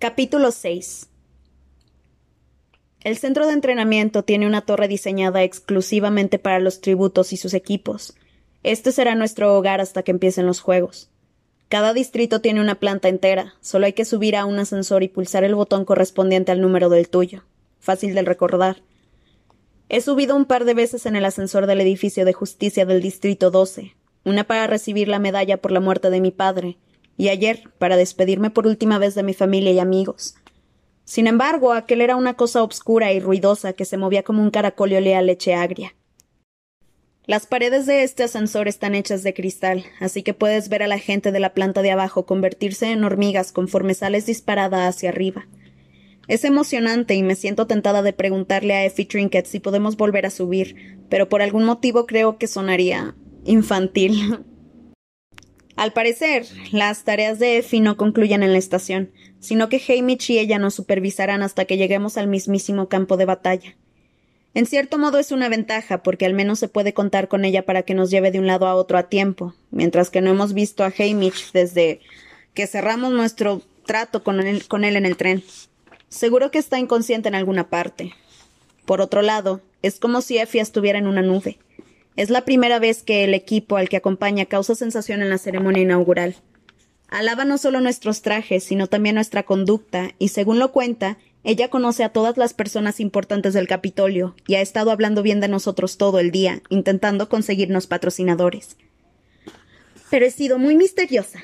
[0.00, 1.08] Capítulo 6
[3.02, 8.14] El centro de entrenamiento tiene una torre diseñada exclusivamente para los tributos y sus equipos.
[8.62, 11.10] Este será nuestro hogar hasta que empiecen los juegos.
[11.68, 15.42] Cada distrito tiene una planta entera, solo hay que subir a un ascensor y pulsar
[15.42, 17.42] el botón correspondiente al número del tuyo.
[17.80, 18.76] Fácil de recordar.
[19.88, 23.50] He subido un par de veces en el ascensor del edificio de justicia del Distrito
[23.50, 26.78] 12, una para recibir la medalla por la muerte de mi padre,
[27.18, 30.36] y ayer para despedirme por última vez de mi familia y amigos.
[31.04, 34.92] Sin embargo, aquel era una cosa obscura y ruidosa que se movía como un caracol
[34.92, 35.94] y olía leche agria.
[37.26, 40.98] Las paredes de este ascensor están hechas de cristal, así que puedes ver a la
[40.98, 45.46] gente de la planta de abajo convertirse en hormigas conforme sales disparada hacia arriba.
[46.26, 50.30] Es emocionante y me siento tentada de preguntarle a Effie Trinket si podemos volver a
[50.30, 53.14] subir, pero por algún motivo creo que sonaría
[53.44, 54.44] infantil.
[55.78, 60.40] Al parecer, las tareas de Effie no concluyen en la estación, sino que Hamish y
[60.40, 63.76] ella nos supervisarán hasta que lleguemos al mismísimo campo de batalla.
[64.54, 67.84] En cierto modo es una ventaja, porque al menos se puede contar con ella para
[67.84, 70.82] que nos lleve de un lado a otro a tiempo, mientras que no hemos visto
[70.82, 72.00] a Hamish desde
[72.54, 75.44] que cerramos nuestro trato con él, con él en el tren.
[76.08, 78.14] Seguro que está inconsciente en alguna parte.
[78.84, 81.60] Por otro lado, es como si Effie estuviera en una nube.
[82.18, 85.84] Es la primera vez que el equipo al que acompaña causa sensación en la ceremonia
[85.84, 86.34] inaugural.
[87.06, 92.02] Alaba no solo nuestros trajes, sino también nuestra conducta, y según lo cuenta, ella conoce
[92.02, 96.18] a todas las personas importantes del Capitolio y ha estado hablando bien de nosotros todo
[96.18, 98.76] el día, intentando conseguirnos patrocinadores.
[100.10, 101.38] Pero he sido muy misteriosa,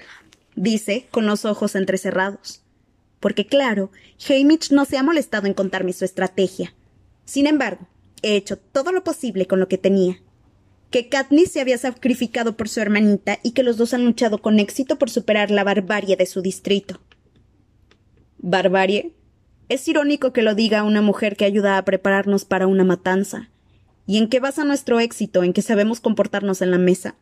[0.57, 2.65] dice, con los ojos entrecerrados
[3.21, 3.91] porque claro,
[4.29, 6.75] Hamish no se ha molestado en contarme su estrategia.
[7.25, 7.87] Sin embargo,
[8.21, 10.21] he hecho todo lo posible con lo que tenía.
[10.95, 14.61] Que Katniss se había sacrificado por su hermanita y que los dos han luchado con
[14.61, 17.01] éxito por superar la barbarie de su distrito.
[18.39, 19.13] ¿Barbarie?
[19.69, 23.51] Es irónico que lo diga una mujer que ayuda a prepararnos para una matanza.
[24.07, 25.43] ¿Y en qué basa nuestro éxito?
[25.43, 27.17] ¿En que sabemos comportarnos en la mesa?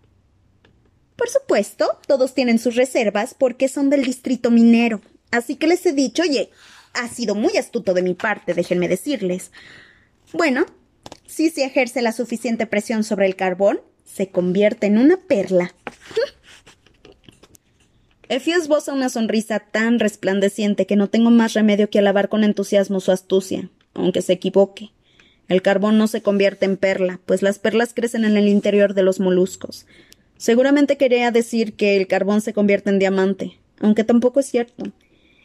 [1.16, 5.00] Por supuesto, todos tienen sus reservas porque son del distrito minero,
[5.30, 6.50] Así que les he dicho, oye,
[6.92, 9.50] ha sido muy astuto de mi parte, déjenme decirles.
[10.34, 10.66] Bueno,
[11.26, 15.74] si se ejerce la suficiente presión sobre el carbón, se convierte en una perla.
[18.28, 23.00] Effie esboza una sonrisa tan resplandeciente que no tengo más remedio que alabar con entusiasmo
[23.00, 24.90] su astucia, aunque se equivoque.
[25.48, 29.02] El carbón no se convierte en perla, pues las perlas crecen en el interior de
[29.02, 29.86] los moluscos.
[30.38, 34.84] Seguramente quería decir que el carbón se convierte en diamante, aunque tampoco es cierto.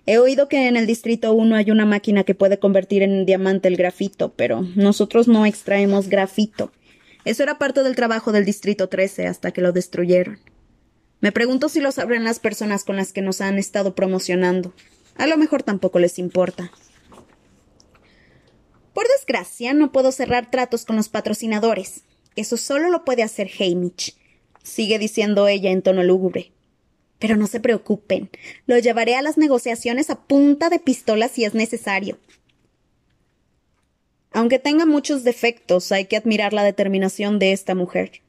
[0.09, 3.67] He oído que en el Distrito 1 hay una máquina que puede convertir en diamante
[3.67, 6.71] el grafito, pero nosotros no extraemos grafito.
[7.25, 10.39] Eso era parte del trabajo del Distrito 13 hasta que lo destruyeron.
[11.19, 14.73] Me pregunto si lo sabrán las personas con las que nos han estado promocionando.
[15.17, 16.71] A lo mejor tampoco les importa.
[18.93, 22.03] Por desgracia, no puedo cerrar tratos con los patrocinadores.
[22.37, 24.15] Eso solo lo puede hacer Hamish,
[24.63, 26.53] sigue diciendo ella en tono lúgubre.
[27.19, 28.29] Pero no se preocupen,
[28.65, 32.19] lo llevaré a las negociaciones a punta de pistola si es necesario.
[34.31, 38.21] Aunque tenga muchos defectos, hay que admirar la determinación de esta mujer.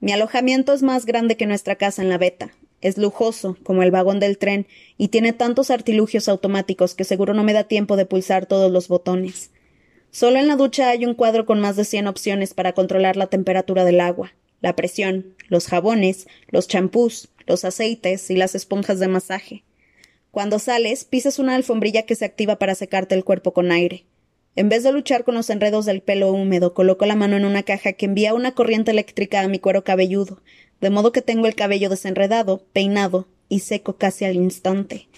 [0.00, 2.52] Mi alojamiento es más grande que nuestra casa en la Beta.
[2.80, 4.66] Es lujoso, como el vagón del tren,
[4.96, 8.88] y tiene tantos artilugios automáticos que seguro no me da tiempo de pulsar todos los
[8.88, 9.50] botones.
[10.10, 13.26] Solo en la ducha hay un cuadro con más de cien opciones para controlar la
[13.26, 19.08] temperatura del agua, la presión, los jabones, los champús, los aceites y las esponjas de
[19.08, 19.64] masaje.
[20.30, 24.04] Cuando sales, pisas una alfombrilla que se activa para secarte el cuerpo con aire.
[24.54, 27.62] En vez de luchar con los enredos del pelo húmedo, coloco la mano en una
[27.62, 30.42] caja que envía una corriente eléctrica a mi cuero cabelludo,
[30.80, 35.08] de modo que tengo el cabello desenredado, peinado y seco casi al instante.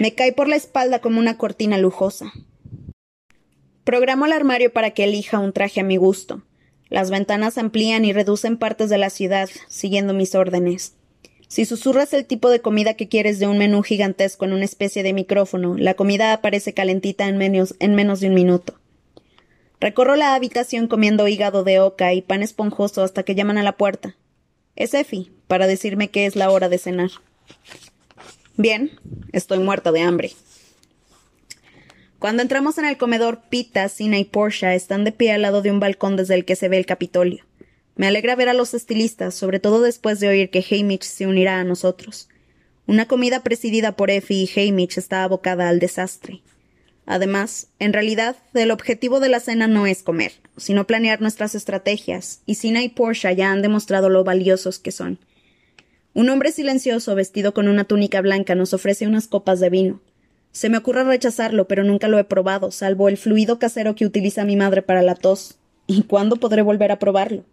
[0.00, 2.32] Me cae por la espalda como una cortina lujosa.
[3.84, 6.42] Programo el armario para que elija un traje a mi gusto.
[6.88, 10.94] Las ventanas amplían y reducen partes de la ciudad, siguiendo mis órdenes.
[11.48, 15.02] Si susurras el tipo de comida que quieres de un menú gigantesco en una especie
[15.02, 18.78] de micrófono, la comida aparece calentita en menos, en menos de un minuto.
[19.80, 23.78] Recorro la habitación comiendo hígado de oca y pan esponjoso hasta que llaman a la
[23.78, 24.14] puerta.
[24.76, 27.10] Es Effie, para decirme que es la hora de cenar.
[28.58, 28.90] Bien,
[29.32, 30.32] estoy muerta de hambre.
[32.18, 35.70] Cuando entramos en el comedor, Pita, Sina y Portia están de pie al lado de
[35.70, 37.47] un balcón desde el que se ve el Capitolio.
[37.98, 41.58] Me alegra ver a los estilistas, sobre todo después de oír que Hamish se unirá
[41.58, 42.28] a nosotros.
[42.86, 46.40] Una comida presidida por Effie y Hamish está abocada al desastre.
[47.06, 52.40] Además, en realidad, el objetivo de la cena no es comer, sino planear nuestras estrategias,
[52.46, 55.18] y Sina y Portia ya han demostrado lo valiosos que son.
[56.14, 60.00] Un hombre silencioso vestido con una túnica blanca nos ofrece unas copas de vino.
[60.52, 64.44] Se me ocurre rechazarlo, pero nunca lo he probado, salvo el fluido casero que utiliza
[64.44, 65.58] mi madre para la tos.
[65.88, 67.44] ¿Y cuándo podré volver a probarlo?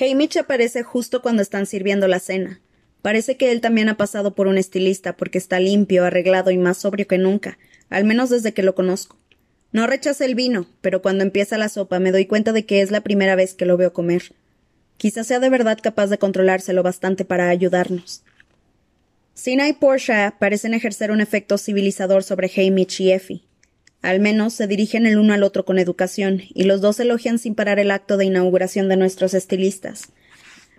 [0.00, 2.60] Hamish aparece justo cuando están sirviendo la cena.
[3.02, 6.78] Parece que él también ha pasado por un estilista porque está limpio, arreglado y más
[6.78, 7.58] sobrio que nunca,
[7.88, 9.16] al menos desde que lo conozco.
[9.72, 12.90] No rechaza el vino, pero cuando empieza la sopa me doy cuenta de que es
[12.90, 14.34] la primera vez que lo veo comer.
[14.96, 18.22] Quizás sea de verdad capaz de controlárselo bastante para ayudarnos.
[19.34, 23.42] Sina y Portia parecen ejercer un efecto civilizador sobre Hamish y Effie.
[24.02, 27.54] Al menos se dirigen el uno al otro con educación, y los dos elogian sin
[27.54, 30.08] parar el acto de inauguración de nuestros estilistas.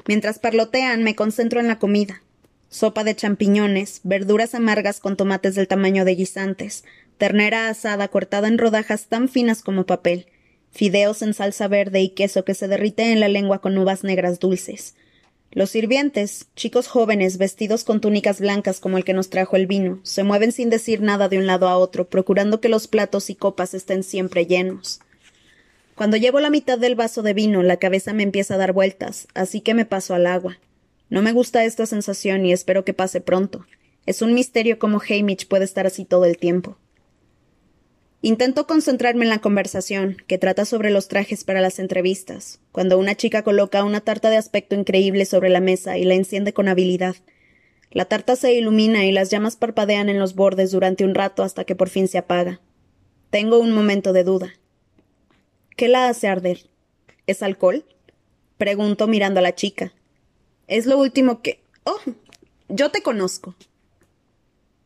[0.08, 2.24] Mientras parlotean, me concentro en la comida.
[2.70, 6.84] Sopa de champiñones, verduras amargas con tomates del tamaño de guisantes,
[7.18, 10.26] ternera asada cortada en rodajas tan finas como papel,
[10.72, 14.40] fideos en salsa verde y queso que se derrite en la lengua con uvas negras
[14.40, 14.96] dulces.
[15.54, 20.00] Los sirvientes, chicos jóvenes vestidos con túnicas blancas como el que nos trajo el vino,
[20.04, 23.36] se mueven sin decir nada de un lado a otro, procurando que los platos y
[23.36, 25.02] copas estén siempre llenos.
[25.94, 29.28] Cuando llevo la mitad del vaso de vino, la cabeza me empieza a dar vueltas,
[29.34, 30.58] así que me paso al agua.
[31.10, 33.66] No me gusta esta sensación y espero que pase pronto.
[34.06, 36.78] Es un misterio cómo Hamish puede estar así todo el tiempo.
[38.24, 43.16] Intento concentrarme en la conversación, que trata sobre los trajes para las entrevistas, cuando una
[43.16, 47.16] chica coloca una tarta de aspecto increíble sobre la mesa y la enciende con habilidad.
[47.90, 51.64] La tarta se ilumina y las llamas parpadean en los bordes durante un rato hasta
[51.64, 52.62] que por fin se apaga.
[53.32, 54.54] Tengo un momento de duda.
[55.76, 56.70] ¿Qué la hace arder?
[57.26, 57.86] ¿Es alcohol?
[58.58, 59.94] Pregunto mirando a la chica.
[60.68, 61.64] Es lo último que.
[61.86, 61.98] Oh.
[62.70, 63.56] Yo te conozco.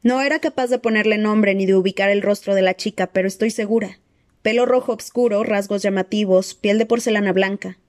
[0.06, 3.28] No era capaz de ponerle nombre ni de ubicar el rostro de la chica, pero
[3.28, 3.98] estoy segura.
[4.44, 7.80] Pelo rojo oscuro, rasgos llamativos, piel de porcelana blanca.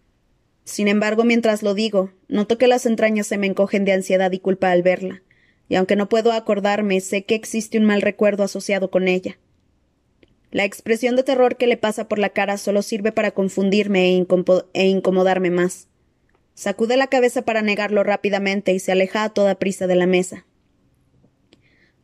[0.65, 4.39] Sin embargo, mientras lo digo, noto que las entrañas se me encogen de ansiedad y
[4.39, 5.23] culpa al verla,
[5.69, 9.37] y aunque no puedo acordarme, sé que existe un mal recuerdo asociado con ella.
[10.51, 14.27] La expresión de terror que le pasa por la cara solo sirve para confundirme e,
[14.73, 15.89] e incomodarme más.
[16.55, 20.46] Sacude la cabeza para negarlo rápidamente y se aleja a toda prisa de la mesa.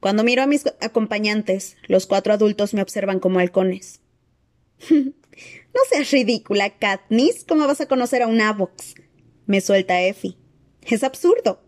[0.03, 4.01] Cuando miro a mis acompañantes, los cuatro adultos me observan como halcones.
[4.91, 7.45] no seas ridícula, Katniss.
[7.45, 8.97] ¿Cómo vas a conocer a un Avox?
[9.47, 10.37] Me suelta Effie.
[10.83, 11.63] Es absurdo.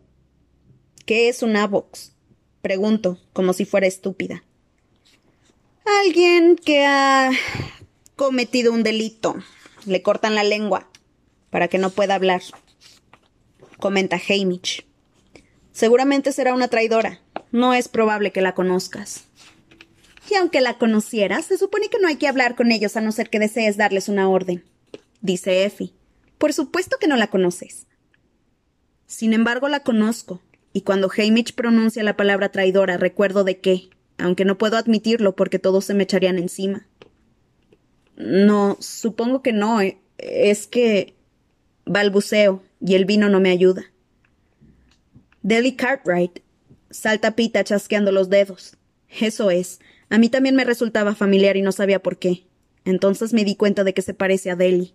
[1.06, 2.16] ¿Qué es un Avox?
[2.60, 4.42] Pregunto, como si fuera estúpida.
[6.02, 7.30] Alguien que ha
[8.16, 9.36] cometido un delito.
[9.86, 10.90] Le cortan la lengua
[11.50, 12.42] para que no pueda hablar.
[13.78, 14.84] Comenta Hamish.
[15.70, 17.20] Seguramente será una traidora.
[17.54, 19.28] No es probable que la conozcas.
[20.28, 23.12] Y aunque la conocieras, se supone que no hay que hablar con ellos a no
[23.12, 24.64] ser que desees darles una orden,
[25.20, 25.92] dice Effie.
[26.36, 27.86] Por supuesto que no la conoces.
[29.06, 30.42] Sin embargo, la conozco,
[30.72, 35.60] y cuando Hamish pronuncia la palabra traidora, recuerdo de qué, aunque no puedo admitirlo porque
[35.60, 36.88] todos se me echarían encima.
[38.16, 39.80] No, supongo que no.
[39.80, 41.14] Eh, es que.
[41.86, 43.84] balbuceo, y el vino no me ayuda.
[45.42, 46.40] Deli Cartwright
[46.90, 48.76] Salta Pita chasqueando los dedos.
[49.20, 49.80] Eso es.
[50.10, 52.44] A mí también me resultaba familiar y no sabía por qué.
[52.84, 54.94] Entonces me di cuenta de que se parece a Deli.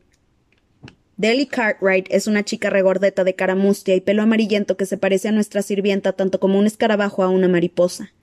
[1.17, 5.27] Deli Cartwright es una chica regordeta de cara mustia y pelo amarillento que se parece
[5.27, 8.13] a nuestra sirvienta tanto como un escarabajo a una mariposa.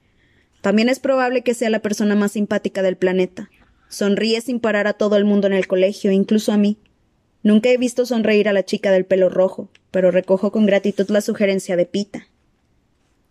[0.62, 3.50] También es probable que sea la persona más simpática del planeta.
[3.88, 6.78] Sonríe sin parar a todo el mundo en el colegio, incluso a mí.
[7.42, 11.20] Nunca he visto sonreír a la chica del pelo rojo, pero recojo con gratitud la
[11.20, 12.26] sugerencia de Pita.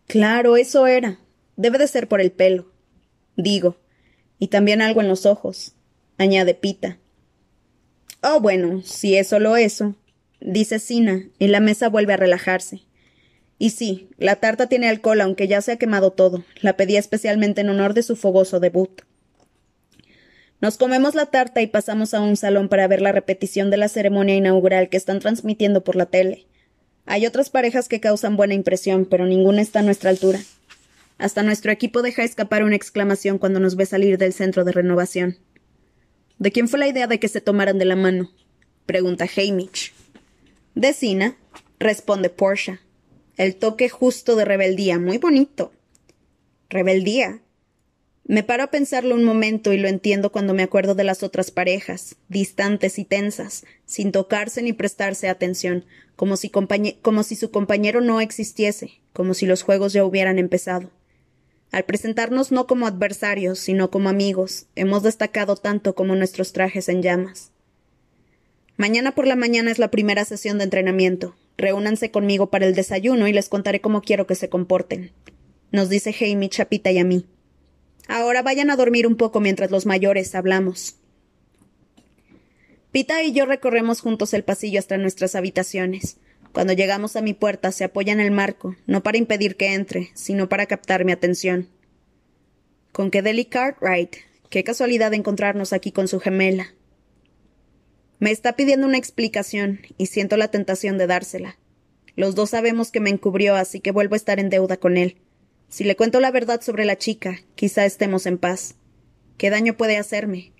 [0.07, 1.19] Claro, eso era.
[1.55, 2.71] Debe de ser por el pelo.
[3.35, 3.77] Digo.
[4.39, 5.73] Y también algo en los ojos.
[6.17, 6.99] añade Pita.
[8.21, 9.95] Oh, bueno, si es solo eso,
[10.41, 12.81] dice Sina, y la mesa vuelve a relajarse.
[13.57, 16.43] Y sí, la tarta tiene alcohol, aunque ya se ha quemado todo.
[16.61, 19.01] La pedí especialmente en honor de su fogoso debut.
[20.59, 23.89] Nos comemos la tarta y pasamos a un salón para ver la repetición de la
[23.89, 26.47] ceremonia inaugural que están transmitiendo por la tele.
[27.05, 30.39] Hay otras parejas que causan buena impresión, pero ninguna está a nuestra altura.
[31.17, 35.37] Hasta nuestro equipo deja escapar una exclamación cuando nos ve salir del centro de renovación.
[36.39, 38.31] ¿De quién fue la idea de que se tomaran de la mano?
[38.85, 39.93] pregunta Hamish.
[40.73, 41.37] De Sina,
[41.79, 42.81] responde Portia.
[43.37, 45.71] El toque justo de rebeldía, muy bonito.
[46.69, 47.41] ¿Rebeldía?
[48.27, 51.51] Me paro a pensarlo un momento y lo entiendo cuando me acuerdo de las otras
[51.51, 58.01] parejas, distantes y tensas, sin tocarse ni prestarse atención, como si, como si su compañero
[58.01, 60.89] no existiese, como si los juegos ya hubieran empezado.
[61.71, 67.03] Al presentarnos no como adversarios, sino como amigos, hemos destacado tanto como nuestros trajes en
[67.03, 67.51] llamas.
[68.75, 71.35] Mañana por la mañana es la primera sesión de entrenamiento.
[71.57, 75.11] Reúnanse conmigo para el desayuno y les contaré cómo quiero que se comporten.
[75.71, 77.27] Nos dice Jamie Chapita y a mí.
[78.07, 80.97] Ahora vayan a dormir un poco mientras los mayores hablamos.
[82.91, 86.17] Pita y yo recorremos juntos el pasillo hasta nuestras habitaciones.
[86.53, 90.11] Cuando llegamos a mi puerta se apoya en el marco, no para impedir que entre,
[90.13, 91.67] sino para captar mi atención.
[92.93, 94.15] Con qué Deli Cartwright.
[94.49, 96.73] Qué casualidad encontrarnos aquí con su gemela.
[98.19, 101.57] Me está pidiendo una explicación y siento la tentación de dársela.
[102.15, 105.17] Los dos sabemos que me encubrió, así que vuelvo a estar en deuda con él.
[105.69, 108.75] Si le cuento la verdad sobre la chica, quizá estemos en paz.
[109.37, 110.53] ¿Qué daño puede hacerme?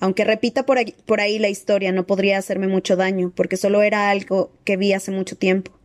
[0.00, 0.78] Aunque repita por
[1.20, 5.10] ahí, la historia, no podría hacerme mucho daño, porque solo era algo que vi hace
[5.10, 5.78] mucho tiempo.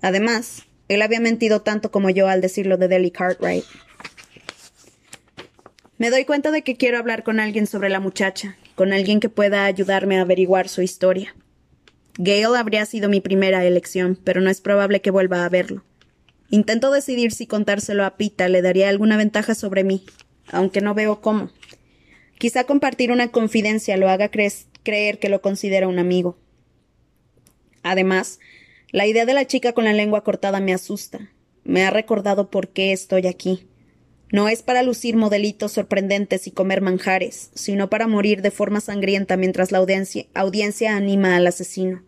[0.00, 3.64] Además, él había mentido tanto como yo al decirlo de Deli Cartwright.
[5.98, 9.28] Me doy cuenta de que quiero hablar con alguien sobre la muchacha, con alguien que
[9.28, 11.36] pueda ayudarme a averiguar su historia.
[12.18, 15.84] Gale habría sido mi primera elección, pero no es probable que vuelva a verlo.
[16.52, 20.04] Intento decidir si contárselo a Pita le daría alguna ventaja sobre mí,
[20.48, 21.50] aunque no veo cómo.
[22.36, 26.36] Quizá compartir una confidencia lo haga creer que lo considera un amigo.
[27.82, 28.38] Además,
[28.90, 31.30] la idea de la chica con la lengua cortada me asusta.
[31.64, 33.66] Me ha recordado por qué estoy aquí.
[34.30, 39.38] No es para lucir modelitos sorprendentes y comer manjares, sino para morir de forma sangrienta
[39.38, 42.02] mientras la audiencia, audiencia anima al asesino.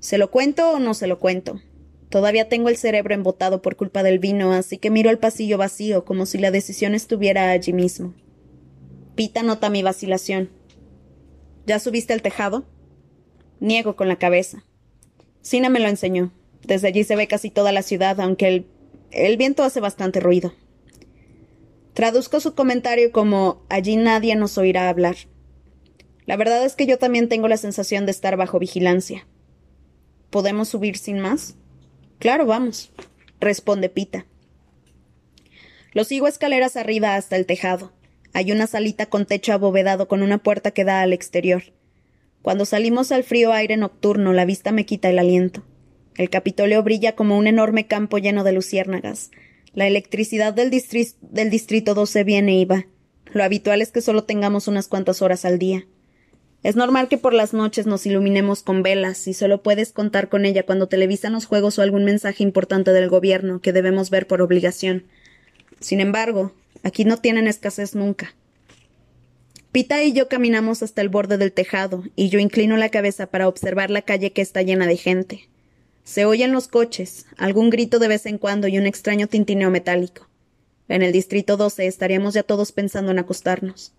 [0.00, 1.60] ¿Se lo cuento o no se lo cuento?
[2.10, 6.04] Todavía tengo el cerebro embotado por culpa del vino, así que miro el pasillo vacío
[6.04, 8.14] como si la decisión estuviera allí mismo.
[9.16, 10.50] Pita nota mi vacilación.
[11.66, 12.64] ¿Ya subiste al tejado?
[13.58, 14.64] Niego con la cabeza.
[15.40, 16.32] Sina me lo enseñó.
[16.62, 18.66] Desde allí se ve casi toda la ciudad, aunque el,
[19.10, 20.52] el viento hace bastante ruido.
[21.94, 25.16] Traduzco su comentario como allí nadie nos oirá hablar.
[26.26, 29.26] La verdad es que yo también tengo la sensación de estar bajo vigilancia.
[30.30, 31.56] ¿Podemos subir sin más?
[32.18, 32.92] Claro, vamos,
[33.40, 34.26] responde Pita.
[35.92, 37.92] Lo sigo escaleras arriba hasta el tejado.
[38.32, 41.62] Hay una salita con techo abovedado con una puerta que da al exterior.
[42.42, 45.64] Cuando salimos al frío aire nocturno, la vista me quita el aliento.
[46.16, 49.30] El Capitolio brilla como un enorme campo lleno de luciérnagas.
[49.72, 52.86] La electricidad del, del distrito 12 viene y va.
[53.32, 55.86] Lo habitual es que solo tengamos unas cuantas horas al día.
[56.66, 60.44] Es normal que por las noches nos iluminemos con velas y solo puedes contar con
[60.44, 64.42] ella cuando televisan los juegos o algún mensaje importante del gobierno que debemos ver por
[64.42, 65.04] obligación.
[65.80, 66.52] Sin embargo,
[66.86, 68.36] Aquí no tienen escasez nunca.
[69.72, 73.48] Pita y yo caminamos hasta el borde del tejado, y yo inclino la cabeza para
[73.48, 75.48] observar la calle que está llena de gente.
[76.04, 80.28] Se oyen los coches, algún grito de vez en cuando y un extraño tintineo metálico.
[80.88, 83.92] En el distrito 12 estaríamos ya todos pensando en acostarnos.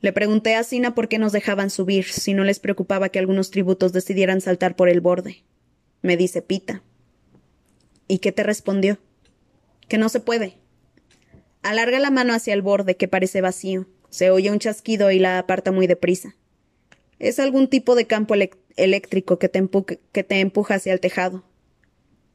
[0.00, 3.50] Le pregunté a Sina por qué nos dejaban subir, si no les preocupaba que algunos
[3.50, 5.42] tributos decidieran saltar por el borde.
[6.02, 6.82] Me dice Pita.
[8.08, 8.98] ¿Y qué te respondió?
[9.88, 10.58] Que no se puede.
[11.62, 13.86] Alarga la mano hacia el borde, que parece vacío.
[14.10, 16.36] Se oye un chasquido y la aparta muy deprisa.
[17.18, 18.34] Es algún tipo de campo
[18.76, 19.66] eléctrico que te,
[20.12, 21.42] que te empuja hacia el tejado.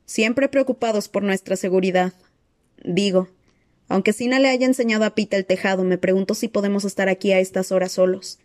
[0.06, 2.14] Siempre preocupados por nuestra seguridad.
[2.84, 3.30] Digo,
[3.92, 7.34] aunque Sina le haya enseñado a Pita el tejado, me pregunto si podemos estar aquí
[7.34, 8.40] a estas horas solos.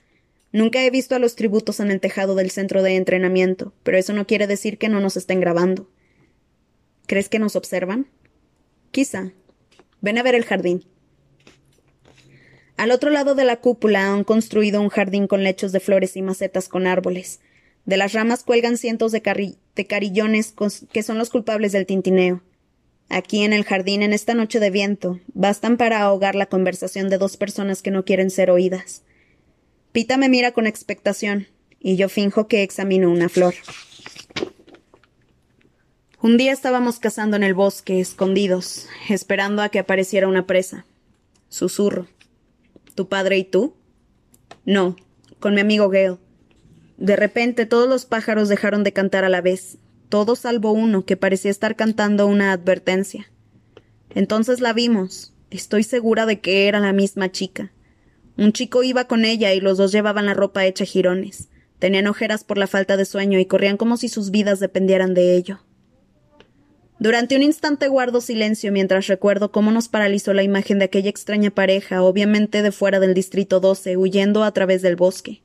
[0.50, 4.12] Nunca he visto a los tributos en el tejado del centro de entrenamiento, pero eso
[4.12, 5.88] no quiere decir que no nos estén grabando.
[7.07, 8.09] ¿Crees que nos observan?
[8.91, 9.33] Quizá.
[10.00, 10.85] Ven a ver el jardín.
[12.76, 16.23] Al otro lado de la cúpula han construido un jardín con lechos de flores y
[16.23, 17.41] macetas con árboles.
[17.85, 20.55] De las ramas cuelgan cientos de, carillones
[20.93, 22.43] que son los culpables del tintineo.
[23.09, 27.19] Aquí en el jardín, en esta noche de viento, bastan para ahogar la conversación de
[27.19, 29.03] dos personas que no quieren ser oídas.
[29.93, 31.47] Pita me mira con expectación,
[31.79, 33.55] y yo finjo que examino una flor.
[36.21, 40.85] Un día estábamos cazando en el bosque, escondidos, esperando a que apareciera una presa.
[41.49, 42.09] Susurro.
[42.97, 43.77] ¿Tu padre y tú?
[44.65, 44.97] No,
[45.39, 46.17] con mi amigo Gale.
[46.97, 51.17] De repente todos los pájaros dejaron de cantar a la vez, todos salvo uno que
[51.17, 53.31] parecía estar cantando una advertencia.
[54.15, 55.35] Entonces la vimos.
[55.51, 57.73] Estoy segura de que era la misma chica.
[58.37, 61.49] Un chico iba con ella y los dos llevaban la ropa hecha jirones.
[61.79, 65.37] Tenían ojeras por la falta de sueño y corrían como si sus vidas dependieran de
[65.37, 65.61] ello.
[66.99, 71.51] Durante un instante guardo silencio mientras recuerdo cómo nos paralizó la imagen de aquella extraña
[71.51, 75.43] pareja, obviamente de fuera del Distrito 12, huyendo a través del bosque.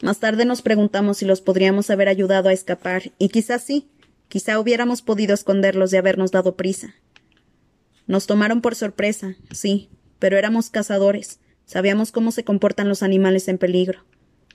[0.00, 3.88] Más tarde nos preguntamos si los podríamos haber ayudado a escapar, y quizás sí,
[4.28, 6.94] quizá hubiéramos podido esconderlos de habernos dado prisa.
[8.06, 13.58] Nos tomaron por sorpresa, sí, pero éramos cazadores, sabíamos cómo se comportan los animales en
[13.58, 14.04] peligro.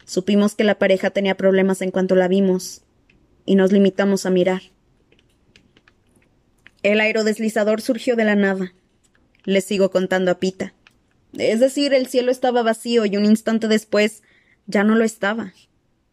[0.05, 2.81] Supimos que la pareja tenía problemas en cuanto la vimos,
[3.45, 4.61] y nos limitamos a mirar.
[6.83, 8.73] El aerodeslizador surgió de la nada.
[9.45, 10.73] Le sigo contando a Pita.
[11.37, 14.21] Es decir, el cielo estaba vacío y un instante después
[14.67, 15.53] ya no lo estaba.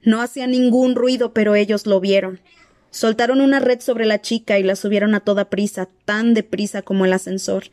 [0.03, 2.41] No hacía ningún ruido, pero ellos lo vieron.
[2.91, 7.05] Soltaron una red sobre la chica y la subieron a toda prisa, tan deprisa como
[7.05, 7.65] el ascensor.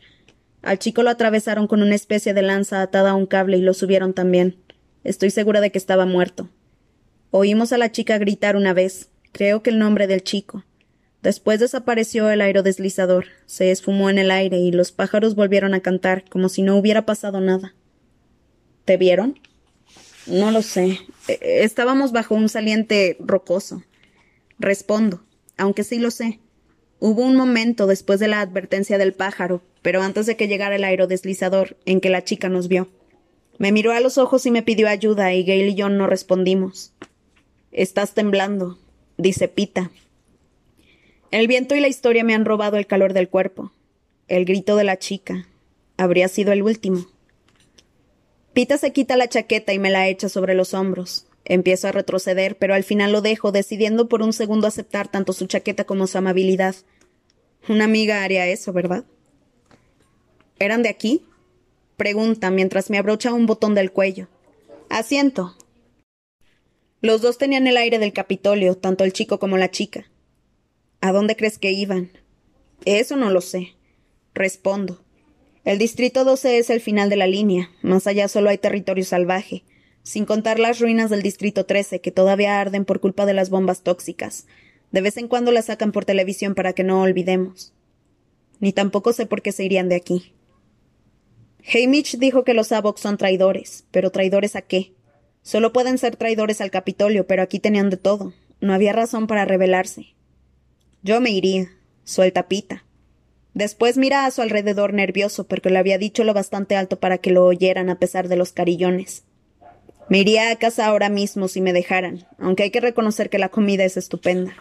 [0.61, 3.73] Al chico lo atravesaron con una especie de lanza atada a un cable y lo
[3.73, 4.57] subieron también.
[5.03, 6.49] Estoy segura de que estaba muerto.
[7.31, 10.63] Oímos a la chica gritar una vez, creo que el nombre del chico.
[11.23, 16.25] Después desapareció el aerodeslizador, se esfumó en el aire y los pájaros volvieron a cantar
[16.29, 17.73] como si no hubiera pasado nada.
[18.85, 19.39] ¿Te vieron?
[20.27, 20.99] No lo sé.
[21.27, 23.83] E, estábamos bajo un saliente rocoso.
[24.59, 25.21] Respondo,
[25.57, 26.39] aunque sí lo sé.
[26.99, 30.83] Hubo un momento después de la advertencia del pájaro, pero antes de que llegara el
[30.83, 32.87] aerodeslizador, en que la chica nos vio.
[33.59, 36.93] Me miró a los ojos y me pidió ayuda, y Gail y yo no respondimos.
[37.71, 38.79] Estás temblando,
[39.17, 39.91] dice Pita.
[41.31, 43.71] El viento y la historia me han robado el calor del cuerpo.
[44.27, 45.47] El grito de la chica.
[45.97, 47.05] Habría sido el último.
[48.57, 51.27] Pita se quita la chaqueta y me la echa sobre los hombros.
[51.45, 55.45] Empiezo a retroceder, pero al final lo dejo, decidiendo por un segundo aceptar tanto su
[55.45, 56.73] chaqueta como su amabilidad.
[57.69, 59.03] Una amiga haría eso, ¿verdad?
[60.57, 61.23] ¿Eran de aquí?
[61.97, 64.27] Pregunta mientras me abrocha un botón del cuello.
[64.89, 65.55] Asiento.
[67.01, 70.09] Los dos tenían el aire del Capitolio, tanto el chico como la chica.
[70.99, 72.09] ¿A dónde crees que iban?
[72.85, 73.75] Eso no lo sé.
[74.33, 74.99] Respondo.
[75.67, 77.69] El Distrito 12 es el final de la línea.
[77.81, 79.65] Más allá solo hay territorio salvaje
[80.01, 83.81] sin contar las ruinas del Distrito 13 que todavía arden por culpa de las bombas
[83.81, 84.47] tóxicas.
[84.93, 87.73] De vez en cuando las sacan por televisión para que no olvidemos.
[88.61, 90.31] Ni tampoco sé por qué se irían de aquí.
[91.73, 94.93] Hamish dijo que los Avox son traidores, pero traidores a qué?
[95.41, 98.31] Solo pueden ser traidores al Capitolio, pero aquí tenían de todo.
[98.61, 100.15] No había razón para rebelarse.
[101.03, 101.73] Yo me iría,
[102.05, 102.85] suelta pita.
[103.57, 107.31] Después mira a su alrededor nervioso porque le había dicho lo bastante alto para que
[107.31, 109.23] lo oyeran a pesar de los carillones.
[110.09, 113.49] Me iría a casa ahora mismo si me dejaran, aunque hay que reconocer que la
[113.49, 114.53] comida es estupenda.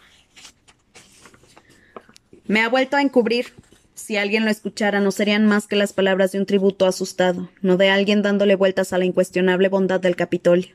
[2.47, 3.53] Me ha vuelto a encubrir.
[3.93, 7.77] Si alguien lo escuchara, no serían más que las palabras de un tributo asustado, no
[7.77, 10.75] de alguien dándole vueltas a la incuestionable bondad del Capitolio.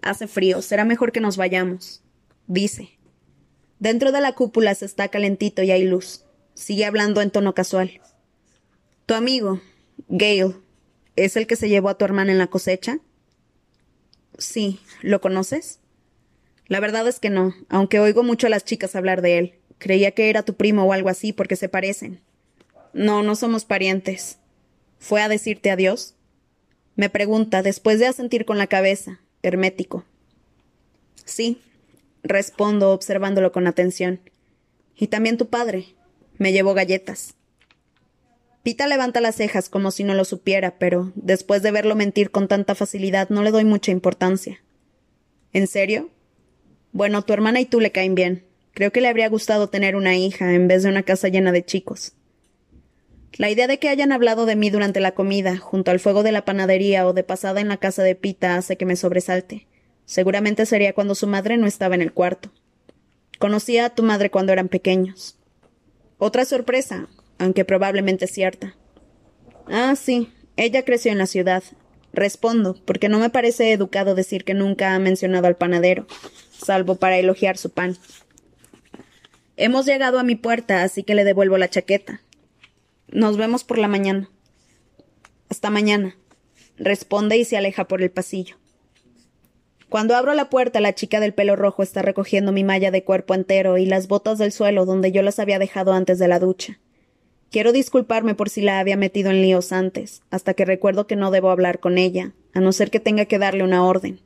[0.00, 2.02] Hace frío, será mejor que nos vayamos.
[2.46, 2.98] Dice.
[3.78, 6.24] Dentro de la cúpula se está calentito y hay luz.
[6.60, 8.02] Sigue hablando en tono casual.
[9.06, 9.62] Tu amigo,
[10.08, 10.56] Gale,
[11.16, 12.98] ¿es el que se llevó a tu hermana en la cosecha?
[14.36, 14.78] Sí.
[15.00, 15.78] ¿Lo conoces?
[16.66, 19.54] La verdad es que no, aunque oigo mucho a las chicas hablar de él.
[19.78, 22.20] Creía que era tu primo o algo así porque se parecen.
[22.92, 24.36] No, no somos parientes.
[24.98, 26.14] ¿Fue a decirte adiós?
[26.94, 30.04] Me pregunta, después de asentir con la cabeza, hermético.
[31.24, 31.62] Sí,
[32.22, 34.20] respondo observándolo con atención.
[34.94, 35.94] Y también tu padre.
[36.40, 37.34] Me llevó galletas.
[38.62, 42.48] Pita levanta las cejas como si no lo supiera, pero después de verlo mentir con
[42.48, 44.62] tanta facilidad no le doy mucha importancia.
[45.52, 46.08] ¿En serio?
[46.92, 48.42] Bueno, tu hermana y tú le caen bien.
[48.72, 51.62] Creo que le habría gustado tener una hija en vez de una casa llena de
[51.62, 52.14] chicos.
[53.34, 56.32] La idea de que hayan hablado de mí durante la comida, junto al fuego de
[56.32, 59.66] la panadería o de pasada en la casa de Pita, hace que me sobresalte.
[60.06, 62.50] Seguramente sería cuando su madre no estaba en el cuarto.
[63.38, 65.36] Conocía a tu madre cuando eran pequeños.
[66.20, 68.76] Otra sorpresa, aunque probablemente cierta.
[69.66, 71.62] Ah, sí, ella creció en la ciudad.
[72.12, 76.06] Respondo, porque no me parece educado decir que nunca ha mencionado al panadero,
[76.52, 77.96] salvo para elogiar su pan.
[79.56, 82.20] Hemos llegado a mi puerta, así que le devuelvo la chaqueta.
[83.08, 84.28] Nos vemos por la mañana.
[85.48, 86.16] Hasta mañana.
[86.76, 88.56] Responde y se aleja por el pasillo.
[89.90, 93.34] Cuando abro la puerta, la chica del pelo rojo está recogiendo mi malla de cuerpo
[93.34, 96.78] entero y las botas del suelo donde yo las había dejado antes de la ducha.
[97.50, 101.32] Quiero disculparme por si la había metido en líos antes, hasta que recuerdo que no
[101.32, 104.20] debo hablar con ella, a no ser que tenga que darle una orden.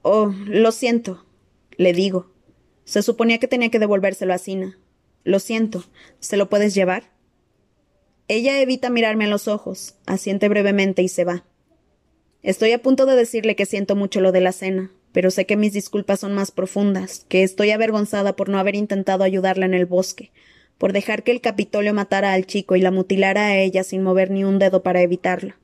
[0.00, 1.26] Oh, lo siento,
[1.76, 2.32] le digo.
[2.84, 4.78] Se suponía que tenía que devolvérselo a Sina.
[5.24, 5.84] Lo siento.
[6.20, 7.12] ¿Se lo puedes llevar?
[8.28, 11.44] Ella evita mirarme a los ojos, asiente brevemente y se va.
[12.42, 15.56] Estoy a punto de decirle que siento mucho lo de la cena, pero sé que
[15.56, 19.86] mis disculpas son más profundas, que estoy avergonzada por no haber intentado ayudarla en el
[19.86, 20.30] bosque,
[20.78, 24.30] por dejar que el Capitolio matara al chico y la mutilara a ella sin mover
[24.30, 25.54] ni un dedo para evitarlo,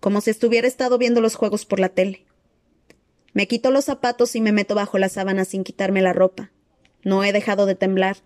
[0.00, 2.24] como si estuviera estado viendo los juegos por la tele.
[3.32, 6.50] Me quito los zapatos y me meto bajo la sábana sin quitarme la ropa.
[7.02, 8.18] No he dejado de temblar.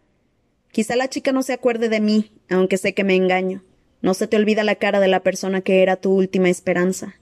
[0.71, 3.65] Quizá la chica no se acuerde de mí, aunque sé que me engaño.
[4.03, 7.15] No se te olvida la cara de la persona que era tu última esperanza.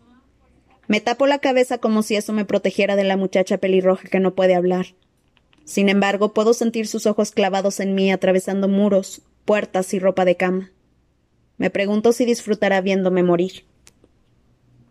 [0.88, 4.34] Me tapo la cabeza como si eso me protegiera de la muchacha pelirroja que no
[4.34, 4.94] puede hablar.
[5.64, 10.36] Sin embargo, puedo sentir sus ojos clavados en mí atravesando muros, puertas y ropa de
[10.36, 10.70] cama.
[11.58, 13.64] Me pregunto si disfrutará viéndome morir.